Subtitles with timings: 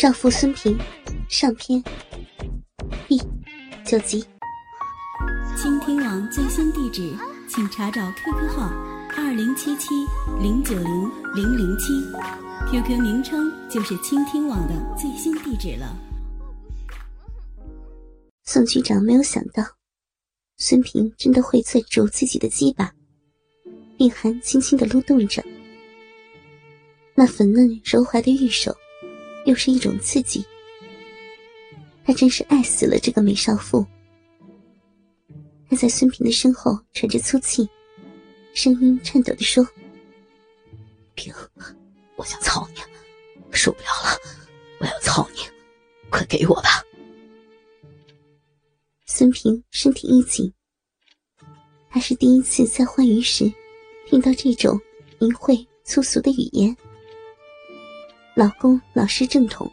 [0.00, 0.78] 少妇孙平，
[1.28, 1.82] 上篇，
[3.08, 3.20] 第
[3.84, 4.24] 九集。
[5.56, 7.12] 倾听网最新地址，
[7.48, 8.68] 请查找 QQ 号
[9.16, 9.88] 二零七七
[10.40, 12.00] 零九零零零七
[12.70, 15.96] ，QQ 名称就是倾听网的最新地址了。
[18.44, 19.64] 宋局长没有想到，
[20.58, 22.92] 孙平真的会攥住自己的鸡巴，
[23.96, 25.42] 并还轻轻的撸动着，
[27.16, 28.72] 那粉嫩柔滑的玉手。
[29.48, 30.44] 又是一种刺激，
[32.04, 33.84] 他真是爱死了这个美少妇。
[35.70, 37.66] 他在孙平的身后喘着粗气，
[38.52, 39.66] 声音颤抖的说
[41.16, 41.32] ：“平，
[42.16, 42.80] 我想操你，
[43.50, 44.18] 受不了了，
[44.80, 45.40] 我要操你，
[46.10, 46.84] 快给我吧。”
[49.08, 50.52] 孙平身体一紧，
[51.88, 53.50] 他是第一次在欢愉时
[54.06, 54.78] 听到这种
[55.20, 56.76] 淫秽粗俗的语言。
[58.38, 59.68] 老公老实正统，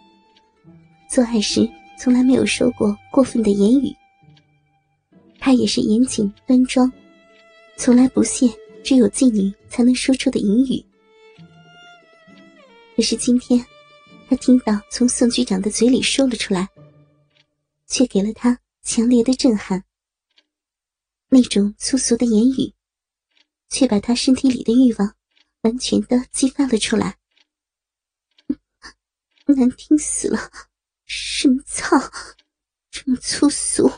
[1.07, 1.69] 做爱时
[1.99, 3.95] 从来没有说过过分的言语。
[5.37, 6.91] 他也是严谨端庄，
[7.77, 8.49] 从来不屑
[8.83, 10.83] 只有妓女才能说出的淫语。
[12.95, 13.63] 可是今天，
[14.27, 16.67] 他听到从宋局长的嘴里说了出来，
[17.85, 19.83] 却给了他强烈的震撼。
[21.29, 22.73] 那种粗俗的言语，
[23.69, 25.13] 却把他身体里的欲望
[25.61, 27.15] 完全的激发了出来。
[29.55, 30.39] 难听死了！
[31.05, 31.97] 什么操，
[32.91, 33.91] 这么粗俗！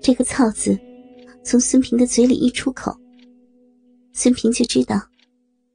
[0.00, 0.78] 这个“操”字
[1.44, 2.96] 从孙平的嘴里一出口，
[4.12, 5.08] 孙平就知道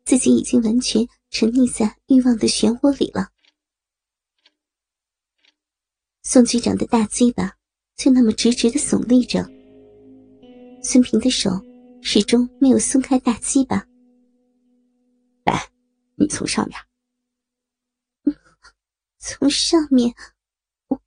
[0.05, 3.29] 自己已经完全沉溺在欲望的漩涡里了。
[6.23, 7.53] 宋局长的大鸡巴
[7.97, 9.43] 就那么直直的耸立着，
[10.81, 11.49] 孙平的手
[12.01, 13.85] 始终没有松开大鸡巴。
[15.43, 15.69] 来，
[16.15, 16.77] 你从上面。
[19.23, 20.15] 从上面，
[20.87, 20.99] 我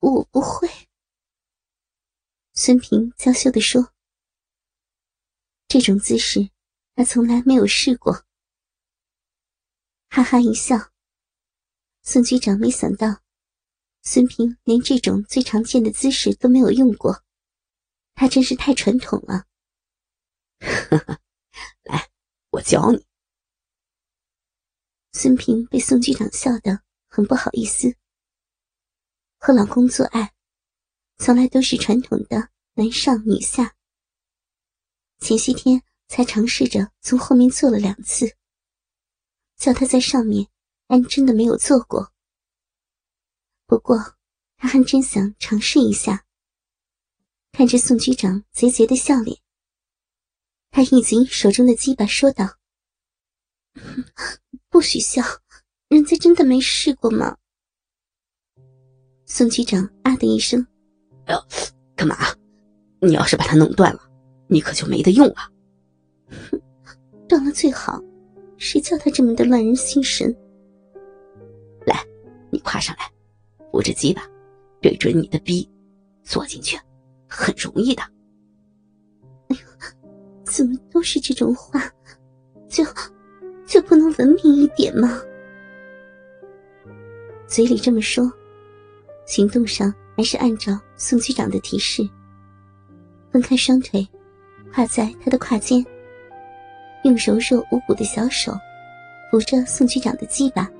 [0.00, 0.68] 我不会。
[2.52, 3.92] 孙平娇羞的说
[5.68, 6.50] ：“这种姿势，
[6.96, 8.26] 他从来没有试过。”
[10.10, 10.90] 哈哈一笑。
[12.02, 13.22] 孙局长没想到，
[14.02, 17.22] 孙平连这种最常见的姿势都没有用过，
[18.16, 19.46] 他真是太传统了。
[21.84, 22.10] 来，
[22.50, 23.06] 我教你。
[25.12, 26.82] 孙平被宋局长笑的。
[27.12, 27.96] 很不好意思，
[29.36, 30.32] 和老公做爱，
[31.18, 33.74] 从来都是传统的男上女下。
[35.18, 38.36] 前些天才尝试着从后面做了两次，
[39.56, 40.48] 叫他在上面，
[40.86, 42.12] 安真的没有做过。
[43.66, 43.98] 不过
[44.56, 46.24] 他还真想尝试一下。
[47.50, 49.36] 看着宋局长贼贼的笑脸，
[50.70, 52.56] 他一紧手中的鸡巴，说道
[54.70, 55.20] ：“不许笑。”
[55.90, 57.36] 人家真的没试过吗？
[59.26, 60.64] 宋局长啊的一声，
[61.24, 61.44] 哎呦，
[61.96, 62.14] 干嘛？
[63.00, 64.00] 你要是把它弄断了，
[64.46, 65.50] 你可就没得用了。
[67.28, 68.00] 断了最好，
[68.56, 70.32] 谁叫他这么的乱人心神？
[71.84, 72.06] 来，
[72.52, 73.10] 你跨上来，
[73.72, 74.22] 扶着鸡巴，
[74.80, 75.68] 对准你的逼，
[76.22, 76.78] 坐进去，
[77.28, 78.02] 很容易的。
[79.48, 79.58] 哎呦，
[80.44, 81.82] 怎么都是这种话？
[82.68, 82.84] 就
[83.66, 85.20] 就不能文明一点吗？
[87.50, 88.32] 嘴里这么说，
[89.26, 92.08] 行动上还是按照宋局长的提示，
[93.32, 94.06] 分开双腿，
[94.72, 95.84] 跨在他的胯间，
[97.02, 98.56] 用柔弱无骨的小手
[99.32, 100.70] 扶着宋局长的鸡巴，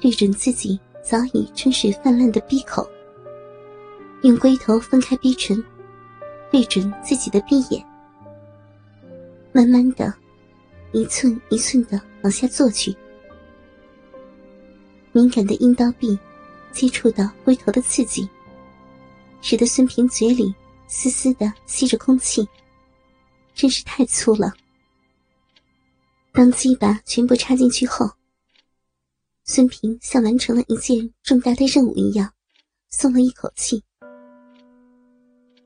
[0.00, 2.88] 对准自己早已春水泛滥的闭口，
[4.22, 5.62] 用龟头分开逼唇，
[6.50, 7.84] 对准自己的闭眼，
[9.52, 10.14] 慢慢的，
[10.92, 12.96] 一寸一寸的往下坐去。
[15.12, 16.18] 敏感的阴道壁
[16.72, 18.28] 接触到龟头的刺激，
[19.40, 20.54] 使得孙平嘴里
[20.86, 22.46] 丝丝的吸着空气，
[23.54, 24.52] 真是太粗了。
[26.32, 28.08] 当鸡巴全部插进去后，
[29.44, 32.30] 孙平像完成了一件重大的任务一样，
[32.90, 33.82] 松了一口气。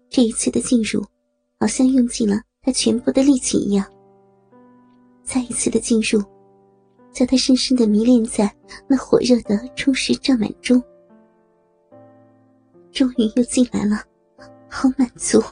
[0.09, 1.05] 这一次的进入，
[1.59, 3.85] 好像用尽了他全部的力气一样。
[5.25, 6.23] 再一次的进入。
[7.13, 8.51] 将他深深的迷恋在
[8.89, 10.83] 那火热的充实胀满中，
[12.91, 14.03] 终于又进来了，
[14.69, 15.43] 好满足。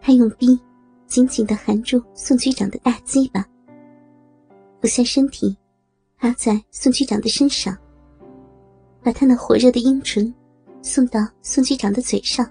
[0.00, 0.58] 他用逼
[1.06, 3.46] 紧紧的含住宋局长的大鸡巴，
[4.80, 5.56] 俯下身体，
[6.18, 7.76] 趴在宋局长的身上，
[9.02, 10.34] 把他那火热的阴唇
[10.80, 12.50] 送到宋局长的嘴上，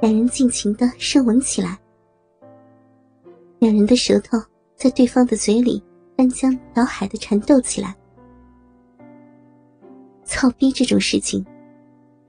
[0.00, 1.78] 两人尽情的深吻起来，
[3.58, 4.38] 两人的舌头。
[4.76, 5.82] 在对方的嘴里
[6.16, 7.94] 翻江倒海的缠斗起来。
[10.24, 11.44] 操逼这种事情，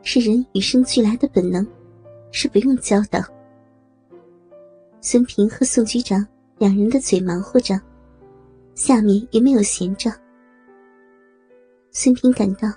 [0.04, 1.66] 是人与生俱来的本能，
[2.32, 3.26] 是不用教的。
[5.02, 6.26] 孙平和宋局长
[6.58, 7.80] 两人的嘴忙活着，
[8.74, 10.12] 下面也没有闲着。
[11.92, 12.68] 孙平感到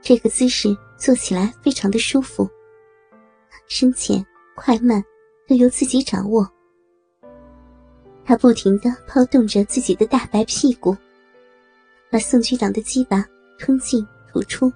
[0.00, 2.48] 这个姿势做起来非常的舒服，
[3.68, 4.24] 深浅
[4.56, 5.02] 快慢
[5.46, 6.48] 都由自己掌握。
[8.24, 10.96] 他不停的抛动着自己的大白屁股，
[12.10, 13.26] 把宋局长的鸡巴
[13.58, 14.72] 吞进吐出。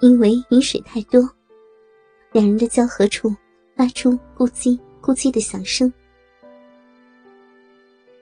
[0.00, 1.28] 因为饮水太多，
[2.30, 3.34] 两人的交合处
[3.76, 5.92] 发出咕叽咕叽的响声。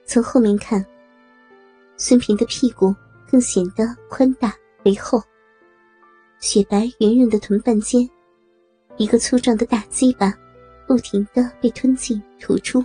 [0.05, 0.85] 从后面看，
[1.97, 2.93] 孙平的屁股
[3.29, 5.21] 更显得宽大肥厚，
[6.39, 8.09] 雪白圆润的臀瓣间，
[8.97, 10.33] 一个粗壮的大鸡巴
[10.87, 12.83] 不停的被吞进吐出。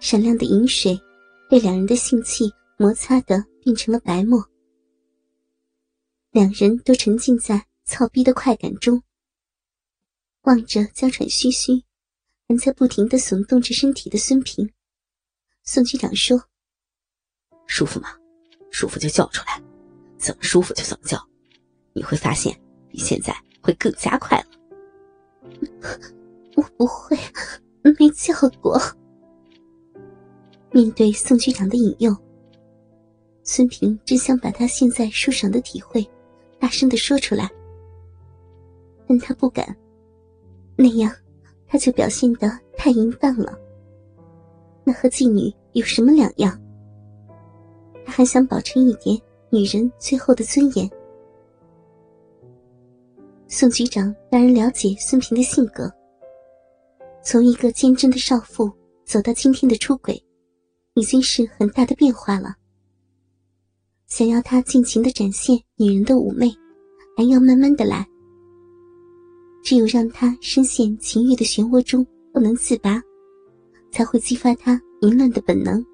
[0.00, 0.98] 闪亮的饮水
[1.48, 4.42] 被两人的性器摩擦的变成了白沫，
[6.30, 9.02] 两人都沉浸在操逼的快感中，
[10.42, 11.82] 望着娇喘吁吁、
[12.48, 14.72] 还在不停的耸动着身体的孙平，
[15.64, 16.42] 宋局长说
[17.68, 18.16] ：“舒服吗？
[18.70, 19.62] 舒服就叫出来，
[20.16, 21.22] 怎么舒服就怎么叫，
[21.92, 22.58] 你会发现
[22.88, 25.50] 比现在会更加快乐。
[26.56, 27.18] ”我不会，
[27.98, 28.80] 没叫过。
[30.72, 32.16] 面对宋局长的引诱，
[33.42, 36.08] 孙平真想把他现在受伤的体会
[36.60, 37.50] 大声的说出来，
[39.08, 39.76] 但他不敢，
[40.76, 41.12] 那样
[41.66, 43.58] 他就表现的太淫荡了。
[44.84, 46.56] 那和妓女有什么两样？
[48.04, 49.20] 他还想保持一点
[49.50, 50.88] 女人最后的尊严。
[53.48, 55.92] 宋局长让人了解孙平的性格，
[57.24, 58.70] 从一个坚贞的少妇
[59.04, 60.22] 走到今天的出轨。
[60.94, 62.54] 已经是很大的变化了。
[64.06, 66.50] 想要他尽情的展现女人的妩媚，
[67.16, 68.06] 还要慢慢的来。
[69.62, 73.00] 只有让他深陷情欲的漩涡中不能自拔，
[73.92, 75.84] 才会激发他淫乱的本能。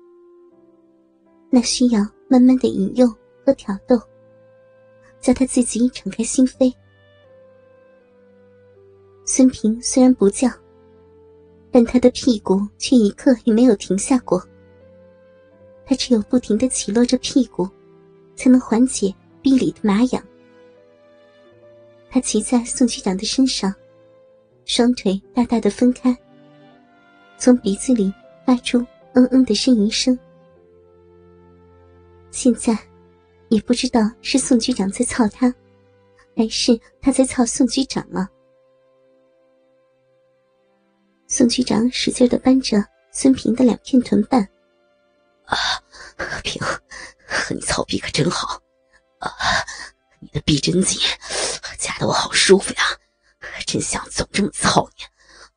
[1.51, 3.07] 那需要慢慢的引诱
[3.45, 4.01] 和挑逗，
[5.21, 6.73] 叫他自己敞开心扉。
[9.25, 10.49] 孙平虽然不叫，
[11.71, 14.43] 但他的屁股却一刻也没有停下过。
[15.87, 17.67] 他只有不停的起落着屁股，
[18.35, 20.23] 才能缓解臂里的麻痒。
[22.11, 23.73] 他骑在宋局长的身上，
[24.65, 26.17] 双腿大大的分开，
[27.39, 28.13] 从鼻子里
[28.45, 28.85] 发出
[29.15, 30.19] 嗯嗯的呻吟声。
[32.33, 32.77] 现在，
[33.49, 35.55] 也不知道是宋局长在操他，
[36.37, 38.29] 还是他在操宋局长了。
[41.29, 44.47] 宋局长使劲的扳着孙平的两片臀瓣。
[46.17, 46.61] 和，平，
[47.27, 48.61] 和你操逼可真好，
[49.19, 49.31] 啊，
[50.21, 51.01] 你的逼真紧，
[51.79, 52.83] 夹得我好舒服呀，
[53.67, 55.05] 真想总这么操你。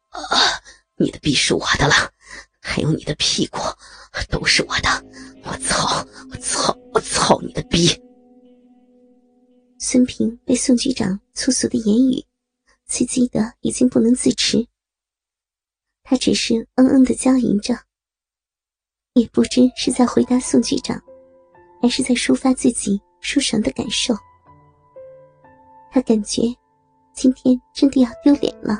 [0.10, 0.62] 啊，
[0.98, 2.12] 你的逼是我的了，
[2.60, 3.60] 还有你的屁股
[4.30, 4.90] 都是我的，
[5.44, 7.90] 我操，我操，我操你的逼！
[9.78, 12.26] 孙平被宋局长粗俗的言语
[12.88, 14.68] 刺激的已经不能自持，
[16.04, 17.78] 他只是嗯嗯的娇吟着。
[19.20, 21.02] 也不知是在回答宋局长，
[21.82, 24.16] 还是在抒发自己舒爽的感受。
[25.92, 26.42] 他感觉
[27.14, 28.80] 今天真的要丢脸了。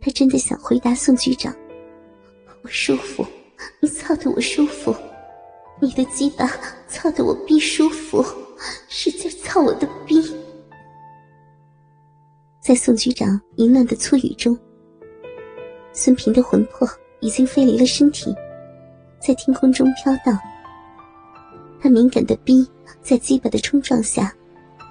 [0.00, 1.54] 他真的想回答宋局长
[2.62, 3.26] ：“我舒服，
[3.80, 4.94] 你操的我舒服，
[5.80, 6.50] 你的鸡巴
[6.88, 8.24] 操的我逼舒服，
[8.88, 10.22] 使劲操我的逼。”
[12.62, 14.58] 在宋局长淫乱的粗语中，
[15.92, 16.88] 孙平的魂魄
[17.20, 18.34] 已经飞离了身体。
[19.26, 20.38] 在天空中飘荡，
[21.80, 22.70] 他敏感的逼
[23.02, 24.30] 在鸡巴的冲撞下，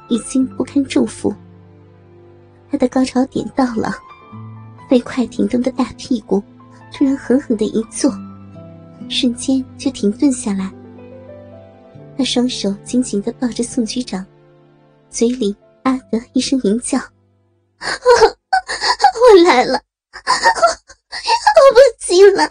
[0.09, 1.31] 已经不堪重负。
[2.71, 3.95] 他的高潮点到了，
[4.89, 6.41] 飞快停动的大屁股
[6.91, 8.11] 突然狠狠的一坐，
[9.07, 10.71] 瞬间就停顿下来。
[12.17, 14.25] 他双手紧紧的抱着宋局长，
[15.11, 16.97] 嘴里啊的一声吟叫
[17.77, 19.79] ：“我来了，
[20.11, 22.49] 我我不行了。”